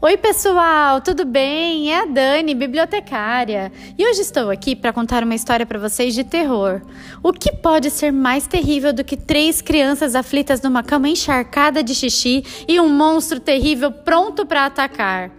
[0.00, 1.92] Oi, pessoal, tudo bem?
[1.92, 3.72] É a Dani, bibliotecária.
[3.96, 6.80] E hoje estou aqui para contar uma história para vocês de terror.
[7.22, 11.94] O que pode ser mais terrível do que três crianças aflitas numa cama encharcada de
[11.94, 15.30] xixi e um monstro terrível pronto para atacar?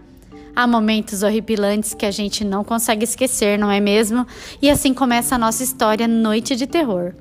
[0.56, 4.28] Há momentos horripilantes que a gente não consegue esquecer, não é mesmo?
[4.62, 7.14] E assim começa a nossa história Noite de Terror.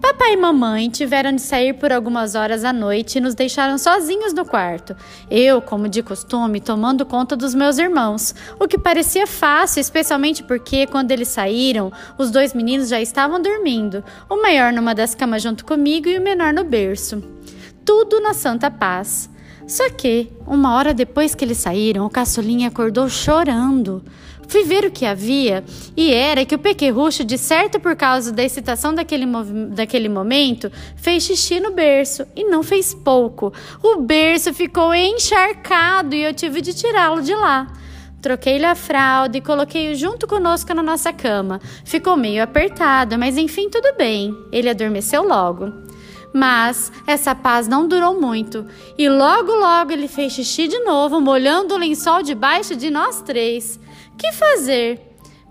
[0.00, 4.32] Papai e mamãe tiveram de sair por algumas horas à noite e nos deixaram sozinhos
[4.32, 4.96] no quarto.
[5.30, 10.86] Eu, como de costume, tomando conta dos meus irmãos, o que parecia fácil, especialmente porque,
[10.86, 15.66] quando eles saíram, os dois meninos já estavam dormindo, o maior numa das camas junto
[15.66, 17.22] comigo e o menor no berço.
[17.84, 19.28] Tudo na santa paz.
[19.70, 24.02] Só que, uma hora depois que eles saíram, o caçulinha acordou chorando.
[24.48, 25.62] Fui ver o que havia
[25.96, 29.26] e era que o pequerrucho, de certo por causa da excitação daquele,
[29.68, 33.52] daquele momento, fez xixi no berço e não fez pouco.
[33.80, 37.72] O berço ficou encharcado e eu tive de tirá-lo de lá.
[38.20, 41.60] Troquei-lhe a fralda e coloquei-o junto conosco na nossa cama.
[41.84, 44.36] Ficou meio apertado, mas enfim, tudo bem.
[44.50, 45.89] Ele adormeceu logo.
[46.32, 51.74] Mas essa paz não durou muito e logo logo ele fez xixi de novo, molhando
[51.74, 53.80] o lençol debaixo de nós três.
[54.16, 55.00] Que fazer?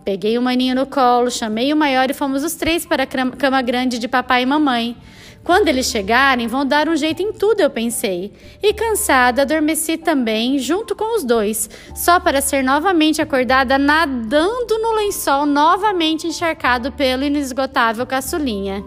[0.05, 3.61] Peguei o maninho no colo, chamei o maior e fomos os três para a cama
[3.61, 4.95] grande de papai e mamãe.
[5.43, 8.33] Quando eles chegarem, vão dar um jeito em tudo, eu pensei.
[8.61, 14.93] E cansada, adormeci também, junto com os dois, só para ser novamente acordada nadando no
[14.93, 18.83] lençol novamente encharcado pelo inesgotável caçulinha.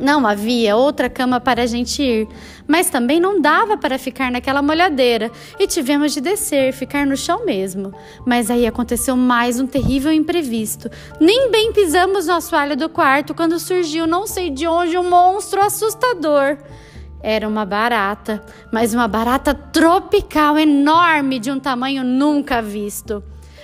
[0.00, 2.26] Não havia outra cama para a gente ir,
[2.66, 7.44] mas também não dava para ficar naquela molhadeira e tivemos de descer, ficar no chão
[7.44, 7.92] mesmo.
[8.24, 10.90] Mas aí aconteceu mais um terrível imprevisto.
[11.20, 15.60] Nem bem pisamos no assoalho do quarto quando surgiu, não sei de onde, um monstro
[15.60, 16.56] assustador.
[17.22, 23.22] Era uma barata, mas uma barata tropical enorme de um tamanho nunca visto.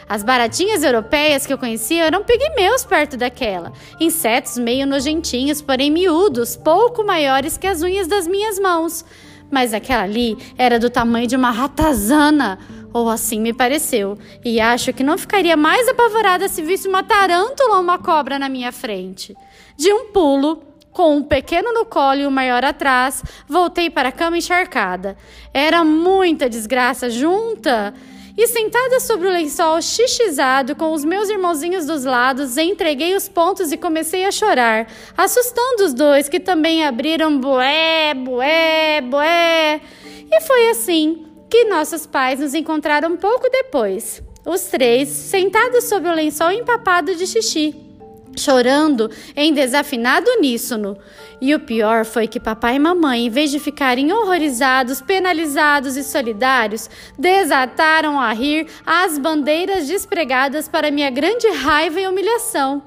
[0.08, 3.72] As baratinhas europeias que eu conhecia eram pigmeus perto daquela.
[3.98, 9.04] Insetos meio nojentinhos, porém miúdos, pouco maiores que as unhas das minhas mãos.
[9.50, 12.58] Mas aquela ali era do tamanho de uma ratazana,
[12.92, 17.76] ou assim me pareceu, e acho que não ficaria mais apavorada se visse uma tarântula
[17.76, 19.36] ou uma cobra na minha frente.
[19.76, 24.12] De um pulo, com um pequeno no colo e o maior atrás, voltei para a
[24.12, 25.16] cama encharcada.
[25.52, 27.92] Era muita desgraça junta
[28.36, 33.72] e sentada sobre o lençol xixizado com os meus irmãozinhos dos lados, entreguei os pontos
[33.72, 34.86] e comecei a chorar,
[35.16, 39.80] assustando os dois que também abriram bué, bué, bué.
[40.30, 46.14] E foi assim que nossos pais nos encontraram pouco depois, os três sentados sobre o
[46.14, 47.85] lençol empapado de xixi
[48.36, 50.96] chorando em desafinado uníssono.
[51.40, 56.04] E o pior foi que papai e mamãe, em vez de ficarem horrorizados, penalizados e
[56.04, 56.88] solidários,
[57.18, 62.82] desataram a rir às bandeiras despregadas para minha grande raiva e humilhação.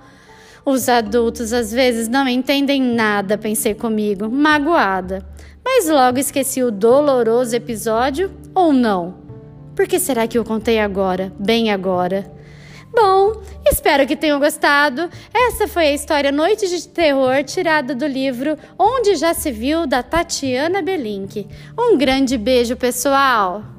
[0.66, 5.26] Os adultos às vezes não entendem nada, pensei comigo, magoada.
[5.64, 9.16] Mas logo esqueci o doloroso episódio ou não?
[9.76, 12.39] Por que será que eu contei agora, bem agora?
[12.92, 15.10] Bom, espero que tenham gostado.
[15.34, 20.02] Essa foi a história Noite de Terror, tirada do livro Onde Já Se Viu, da
[20.02, 21.48] Tatiana Belink.
[21.78, 23.79] Um grande beijo, pessoal!